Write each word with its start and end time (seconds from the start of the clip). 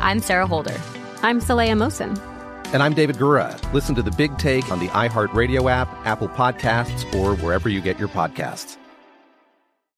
I'm 0.00 0.20
Sarah 0.20 0.46
Holder. 0.46 0.80
I'm 1.22 1.40
Saleha 1.40 1.72
Mohsin. 1.72 2.16
And 2.72 2.82
I'm 2.84 2.94
David 2.94 3.16
Gura. 3.16 3.60
Listen 3.72 3.96
to 3.96 4.02
the 4.02 4.12
big 4.12 4.38
take 4.38 4.70
on 4.70 4.78
the 4.78 4.86
iHeartRadio 4.88 5.68
app, 5.68 5.88
Apple 6.06 6.28
Podcasts, 6.28 7.12
or 7.14 7.34
wherever 7.36 7.68
you 7.68 7.80
get 7.80 7.98
your 7.98 8.08
podcasts. 8.08 8.76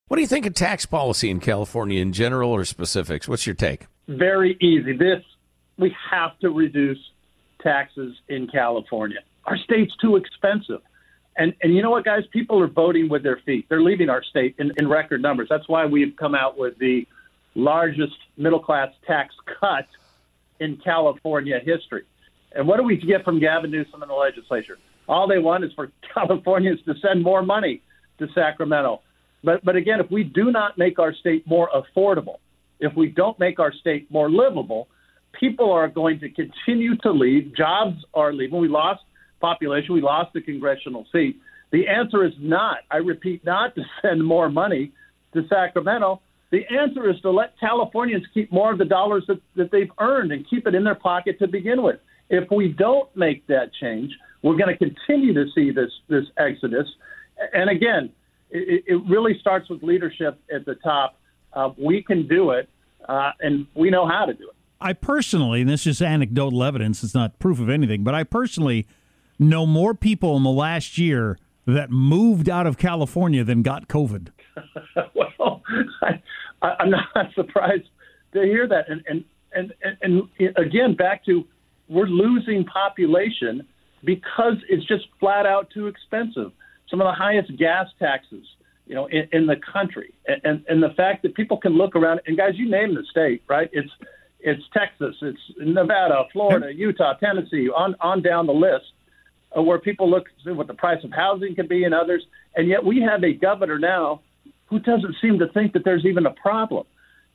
What 0.09 0.17
do 0.17 0.23
you 0.23 0.27
think 0.27 0.47
of 0.47 0.55
tax 0.55 0.87
policy 0.87 1.28
in 1.28 1.39
California 1.39 2.00
in 2.00 2.15
general 2.15 2.50
or 2.50 2.65
specifics? 2.65 3.28
What's 3.28 3.47
your 3.47 3.55
take? 3.55 3.87
Very 4.09 4.56
easy. 4.60 4.97
This 4.97 5.22
we 5.78 5.94
have 6.10 6.39
to 6.39 6.49
reduce 6.49 6.99
taxes 7.62 8.16
in 8.28 8.47
California. 8.47 9.19
Our 9.44 9.59
state's 9.59 9.94
too 9.97 10.16
expensive. 10.16 10.81
And 11.37 11.55
and 11.62 11.75
you 11.75 11.83
know 11.83 11.91
what, 11.91 12.06
guys? 12.06 12.22
People 12.33 12.60
are 12.62 12.69
voting 12.69 13.10
with 13.10 13.22
their 13.22 13.41
feet. 13.44 13.66
They're 13.69 13.83
leaving 13.83 14.09
our 14.09 14.22
state 14.22 14.55
in, 14.59 14.72
in 14.78 14.89
record 14.89 15.21
numbers. 15.21 15.49
That's 15.50 15.69
why 15.69 15.84
we've 15.84 16.16
come 16.16 16.34
out 16.34 16.56
with 16.56 16.78
the 16.78 17.06
largest 17.55 18.16
middle 18.41 18.61
class 18.61 18.89
tax 19.06 19.34
cut 19.61 19.87
in 20.59 20.78
California 20.83 21.59
history. 21.65 22.05
And 22.53 22.67
what 22.67 22.78
do 22.78 22.83
we 22.83 22.97
get 22.97 23.25
from 23.25 23.39
Gavin 23.39 23.71
Newsom 23.71 24.03
and 24.03 24.11
the 24.11 24.15
legislature? 24.15 24.78
All 25.09 25.28
they 25.28 25.39
want 25.39 25.65
is 25.65 25.73
for 25.75 25.91
Californians 26.15 26.81
to 26.87 26.95
send 27.01 27.23
more 27.23 27.43
money 27.43 27.83
to 28.19 28.27
Sacramento. 28.34 29.03
But 29.43 29.65
but 29.65 29.77
again, 29.77 30.01
if 30.01 30.11
we 30.11 30.25
do 30.25 30.51
not 30.51 30.77
make 30.77 30.99
our 30.99 31.15
state 31.15 31.47
more 31.47 31.71
affordable, 31.75 32.37
if 32.78 32.95
we 32.95 33.09
don't 33.09 33.39
make 33.39 33.59
our 33.59 33.73
state 33.73 34.11
more 34.11 34.31
livable, 34.31 34.89
people 35.39 35.72
are 35.72 35.89
going 35.89 36.21
to 36.21 36.28
continue 36.28 36.97
to 36.99 37.11
leave. 37.11 37.55
Jobs 37.57 38.05
are 38.15 38.33
leaving. 38.33 38.61
We 38.61 38.69
lost 38.69 39.03
population. 39.41 39.95
We 39.95 40.03
lost 40.03 40.33
the 40.34 40.41
congressional 40.41 41.07
seat. 41.12 41.41
The 41.72 41.87
answer 41.87 42.25
is 42.25 42.33
not, 42.39 42.78
I 42.91 42.97
repeat, 42.97 43.45
not 43.45 43.75
to 43.77 43.83
send 44.03 44.25
more 44.25 44.49
money 44.51 44.93
to 45.34 45.47
Sacramento. 45.49 46.21
The 46.50 46.62
answer 46.69 47.09
is 47.09 47.21
to 47.21 47.31
let 47.31 47.59
Californians 47.61 48.25
keep 48.34 48.50
more 48.53 48.72
of 48.72 48.78
the 48.78 48.84
dollars 48.84 49.25
that, 49.28 49.41
that 49.56 49.71
they've 49.71 49.91
earned 50.00 50.33
and 50.33 50.49
keep 50.49 50.66
it 50.66 50.75
in 50.75 50.84
their 50.84 50.97
pocket 50.97 51.38
to 51.38 51.47
begin 51.47 51.83
with. 51.83 52.00
If 52.28 52.50
we 52.50 52.69
don't 52.69 53.15
make 53.16 53.47
that 53.47 53.71
change, 53.81 54.12
we're 54.43 54.56
going 54.56 54.77
to 54.77 54.77
continue 54.77 55.34
to 55.34 55.47
see 55.55 55.71
this 55.71 55.91
this 56.09 56.25
exodus. 56.39 56.87
And 57.53 57.71
again, 57.71 58.10
it, 58.50 58.84
it 58.87 59.03
really 59.09 59.39
starts 59.41 59.69
with 59.69 59.83
leadership 59.83 60.41
at 60.53 60.65
the 60.65 60.75
top. 60.77 61.16
Uh, 61.53 61.71
we 61.77 62.03
can 62.03 62.27
do 62.27 62.50
it, 62.50 62.69
uh, 63.09 63.33
and 63.41 63.66
we 63.75 63.91
know 63.91 64.06
how 64.06 64.25
to 64.25 64.34
do 64.34 64.49
it. 64.49 64.56
I 64.81 64.93
personally, 64.93 65.60
and 65.60 65.69
this 65.69 65.87
is 65.87 66.00
anecdotal 66.00 66.65
evidence, 66.65 67.05
it's 67.05 67.15
not 67.15 67.39
proof 67.39 67.60
of 67.60 67.69
anything, 67.69 68.03
but 68.03 68.15
I 68.15 68.25
personally 68.25 68.87
know 69.39 69.66
more 69.66 69.94
people 69.94 70.37
in 70.37 70.43
the 70.43 70.50
last 70.50 70.97
year 70.97 71.39
that 71.66 71.91
moved 71.91 72.49
out 72.49 72.66
of 72.66 72.78
California 72.78 73.44
than 73.44 73.62
got 73.62 73.89
COVID. 73.89 74.28
well, 75.15 75.62
I, 76.03 76.22
I'm 76.62 76.91
not 76.91 77.06
surprised 77.34 77.88
to 78.32 78.43
hear 78.43 78.69
that. 78.69 78.88
And, 78.88 79.03
and, 79.09 79.25
and, 79.53 79.72
and, 79.82 80.28
and 80.41 80.56
again, 80.56 80.94
back 80.94 81.25
to 81.26 81.44
we're 81.88 82.06
losing 82.06 82.65
population 82.65 83.66
because 84.04 84.54
it's 84.69 84.87
just 84.87 85.06
flat 85.19 85.47
out 85.47 85.69
too 85.71 85.87
expensive. 85.87 86.53
Some 86.88 87.00
of 87.00 87.06
the 87.06 87.12
highest 87.12 87.56
gas 87.56 87.87
taxes, 87.98 88.44
you 88.87 88.94
know, 88.94 89.06
in, 89.06 89.28
in 89.32 89.47
the 89.47 89.56
country, 89.56 90.15
and 90.26 90.65
and 90.69 90.82
the 90.82 90.94
fact 90.97 91.22
that 91.22 91.34
people 91.34 91.56
can 91.56 91.72
look 91.72 91.94
around 91.94 92.21
and 92.26 92.37
guys, 92.37 92.53
you 92.54 92.71
name 92.71 92.94
the 92.94 93.04
state, 93.10 93.42
right? 93.48 93.69
It's 93.72 93.91
it's 94.41 94.62
Texas, 94.72 95.16
it's 95.21 95.38
Nevada, 95.59 96.25
Florida, 96.32 96.72
Utah, 96.75 97.15
Tennessee, 97.15 97.69
on 97.69 97.94
on 98.00 98.22
down 98.22 98.47
the 98.47 98.53
list, 98.53 98.87
uh, 99.56 99.62
where 99.62 99.78
people 99.78 100.10
look 100.10 100.27
see 100.44 100.50
what 100.50 100.66
the 100.66 100.75
price 100.75 101.03
of 101.04 101.12
housing 101.12 101.54
can 101.54 101.69
be 101.69 101.84
and 101.84 101.94
others, 101.94 102.25
and 102.56 102.69
yet 102.69 102.84
we 102.84 103.00
have 103.00 103.22
a 103.22 103.32
governor 103.32 103.78
now 103.78 104.21
who 104.70 104.78
doesn't 104.78 105.16
seem 105.20 105.38
to 105.41 105.48
think 105.48 105.72
that 105.72 105.84
there's 105.84 106.06
even 106.06 106.25
a 106.25 106.31
problem. 106.31 106.86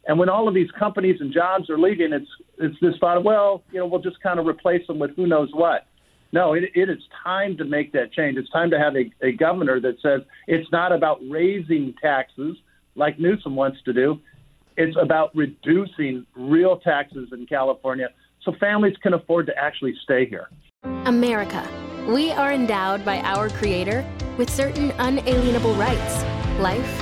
And 0.07 0.17
when 0.17 0.29
all 0.29 0.47
of 0.47 0.53
these 0.53 0.71
companies 0.71 1.17
and 1.19 1.33
jobs 1.33 1.69
are 1.69 1.77
leaving, 1.77 2.13
it's 2.13 2.29
it's 2.57 2.75
this 2.79 2.93
thought, 2.99 3.23
well, 3.23 3.63
you 3.71 3.79
know, 3.79 3.85
we'll 3.85 4.01
just 4.01 4.21
kind 4.21 4.39
of 4.39 4.47
replace 4.47 4.85
them 4.87 4.99
with 4.99 5.15
who 5.15 5.27
knows 5.27 5.49
what. 5.53 5.85
No, 6.31 6.53
it, 6.53 6.63
it 6.75 6.89
is 6.89 6.99
time 7.23 7.57
to 7.57 7.65
make 7.65 7.91
that 7.93 8.11
change. 8.13 8.37
It's 8.37 8.49
time 8.49 8.69
to 8.71 8.79
have 8.79 8.95
a, 8.95 9.11
a 9.25 9.31
governor 9.31 9.79
that 9.79 9.95
says 10.01 10.21
it's 10.47 10.69
not 10.71 10.91
about 10.91 11.19
raising 11.29 11.93
taxes 12.01 12.57
like 12.95 13.19
Newsom 13.19 13.55
wants 13.55 13.79
to 13.85 13.93
do. 13.93 14.19
It's 14.77 14.95
about 14.99 15.35
reducing 15.35 16.25
real 16.35 16.77
taxes 16.77 17.29
in 17.31 17.45
California 17.47 18.09
so 18.43 18.53
families 18.59 18.95
can 19.01 19.13
afford 19.13 19.47
to 19.47 19.57
actually 19.57 19.95
stay 20.03 20.25
here. 20.25 20.49
America. 21.05 21.67
We 22.07 22.31
are 22.31 22.53
endowed 22.53 23.03
by 23.03 23.19
our 23.21 23.49
Creator 23.49 24.05
with 24.37 24.49
certain 24.49 24.91
unalienable 24.99 25.73
rights 25.73 26.23
life, 26.59 27.01